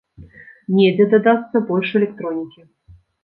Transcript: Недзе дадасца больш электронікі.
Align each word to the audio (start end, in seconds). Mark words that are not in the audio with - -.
Недзе 0.77 1.05
дадасца 1.11 1.61
больш 1.69 1.89
электронікі. 2.01 2.61